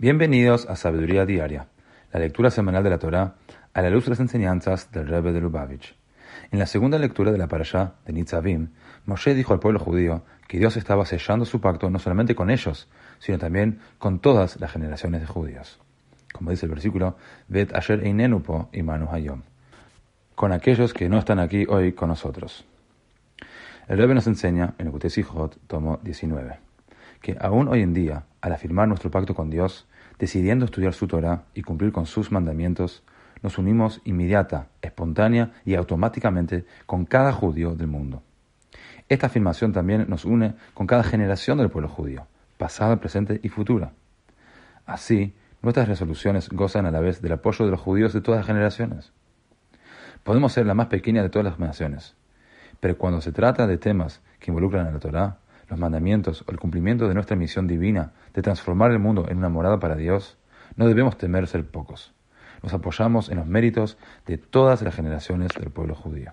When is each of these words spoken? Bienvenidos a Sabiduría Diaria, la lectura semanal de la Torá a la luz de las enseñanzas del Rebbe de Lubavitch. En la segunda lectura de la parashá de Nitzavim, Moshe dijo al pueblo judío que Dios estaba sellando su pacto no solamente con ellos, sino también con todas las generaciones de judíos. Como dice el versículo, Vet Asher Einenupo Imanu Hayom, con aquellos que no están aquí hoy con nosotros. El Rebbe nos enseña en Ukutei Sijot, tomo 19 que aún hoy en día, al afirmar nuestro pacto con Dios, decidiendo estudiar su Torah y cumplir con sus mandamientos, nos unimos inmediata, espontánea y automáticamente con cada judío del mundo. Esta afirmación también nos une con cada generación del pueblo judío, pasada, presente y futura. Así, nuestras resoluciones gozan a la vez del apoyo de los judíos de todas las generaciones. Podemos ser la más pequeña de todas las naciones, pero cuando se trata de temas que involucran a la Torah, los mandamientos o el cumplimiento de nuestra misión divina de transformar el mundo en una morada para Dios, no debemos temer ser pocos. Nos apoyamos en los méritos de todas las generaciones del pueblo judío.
Bienvenidos 0.00 0.64
a 0.68 0.76
Sabiduría 0.76 1.26
Diaria, 1.26 1.66
la 2.12 2.20
lectura 2.20 2.52
semanal 2.52 2.84
de 2.84 2.90
la 2.90 3.00
Torá 3.00 3.34
a 3.74 3.82
la 3.82 3.90
luz 3.90 4.04
de 4.04 4.10
las 4.10 4.20
enseñanzas 4.20 4.92
del 4.92 5.08
Rebbe 5.08 5.32
de 5.32 5.40
Lubavitch. 5.40 5.96
En 6.52 6.60
la 6.60 6.66
segunda 6.66 7.00
lectura 7.00 7.32
de 7.32 7.38
la 7.38 7.48
parashá 7.48 7.94
de 8.06 8.12
Nitzavim, 8.12 8.68
Moshe 9.06 9.34
dijo 9.34 9.54
al 9.54 9.58
pueblo 9.58 9.80
judío 9.80 10.22
que 10.46 10.58
Dios 10.58 10.76
estaba 10.76 11.04
sellando 11.04 11.44
su 11.44 11.60
pacto 11.60 11.90
no 11.90 11.98
solamente 11.98 12.36
con 12.36 12.48
ellos, 12.48 12.86
sino 13.18 13.38
también 13.38 13.80
con 13.98 14.20
todas 14.20 14.60
las 14.60 14.70
generaciones 14.70 15.20
de 15.20 15.26
judíos. 15.26 15.80
Como 16.32 16.52
dice 16.52 16.66
el 16.66 16.70
versículo, 16.70 17.16
Vet 17.48 17.74
Asher 17.74 18.06
Einenupo 18.06 18.68
Imanu 18.72 19.08
Hayom, 19.10 19.42
con 20.36 20.52
aquellos 20.52 20.94
que 20.94 21.08
no 21.08 21.18
están 21.18 21.40
aquí 21.40 21.66
hoy 21.68 21.92
con 21.92 22.08
nosotros. 22.08 22.64
El 23.88 23.98
Rebbe 23.98 24.14
nos 24.14 24.28
enseña 24.28 24.74
en 24.78 24.86
Ukutei 24.86 25.10
Sijot, 25.10 25.58
tomo 25.66 25.98
19 26.04 26.67
que 27.20 27.36
aún 27.40 27.68
hoy 27.68 27.82
en 27.82 27.94
día, 27.94 28.24
al 28.40 28.52
afirmar 28.52 28.88
nuestro 28.88 29.10
pacto 29.10 29.34
con 29.34 29.50
Dios, 29.50 29.86
decidiendo 30.18 30.64
estudiar 30.64 30.94
su 30.94 31.06
Torah 31.06 31.44
y 31.54 31.62
cumplir 31.62 31.92
con 31.92 32.06
sus 32.06 32.32
mandamientos, 32.32 33.02
nos 33.42 33.58
unimos 33.58 34.00
inmediata, 34.04 34.68
espontánea 34.82 35.52
y 35.64 35.74
automáticamente 35.74 36.64
con 36.86 37.04
cada 37.04 37.32
judío 37.32 37.74
del 37.74 37.86
mundo. 37.86 38.22
Esta 39.08 39.26
afirmación 39.26 39.72
también 39.72 40.06
nos 40.08 40.24
une 40.24 40.54
con 40.74 40.86
cada 40.86 41.02
generación 41.02 41.58
del 41.58 41.70
pueblo 41.70 41.88
judío, 41.88 42.26
pasada, 42.58 42.96
presente 42.96 43.40
y 43.42 43.48
futura. 43.48 43.92
Así, 44.86 45.34
nuestras 45.62 45.88
resoluciones 45.88 46.48
gozan 46.48 46.86
a 46.86 46.90
la 46.90 47.00
vez 47.00 47.22
del 47.22 47.32
apoyo 47.32 47.64
de 47.64 47.70
los 47.70 47.80
judíos 47.80 48.12
de 48.12 48.20
todas 48.20 48.40
las 48.40 48.46
generaciones. 48.46 49.12
Podemos 50.24 50.52
ser 50.52 50.66
la 50.66 50.74
más 50.74 50.88
pequeña 50.88 51.22
de 51.22 51.30
todas 51.30 51.44
las 51.44 51.58
naciones, 51.58 52.16
pero 52.80 52.98
cuando 52.98 53.20
se 53.20 53.32
trata 53.32 53.66
de 53.66 53.78
temas 53.78 54.20
que 54.40 54.50
involucran 54.50 54.86
a 54.86 54.90
la 54.90 54.98
Torah, 54.98 55.38
los 55.68 55.78
mandamientos 55.78 56.44
o 56.46 56.50
el 56.50 56.58
cumplimiento 56.58 57.08
de 57.08 57.14
nuestra 57.14 57.36
misión 57.36 57.66
divina 57.66 58.12
de 58.34 58.42
transformar 58.42 58.90
el 58.90 58.98
mundo 58.98 59.26
en 59.28 59.38
una 59.38 59.48
morada 59.48 59.78
para 59.78 59.96
Dios, 59.96 60.38
no 60.76 60.86
debemos 60.86 61.18
temer 61.18 61.46
ser 61.46 61.66
pocos. 61.66 62.14
Nos 62.62 62.72
apoyamos 62.72 63.28
en 63.28 63.38
los 63.38 63.46
méritos 63.46 63.98
de 64.26 64.38
todas 64.38 64.82
las 64.82 64.94
generaciones 64.94 65.50
del 65.58 65.70
pueblo 65.70 65.94
judío. 65.94 66.32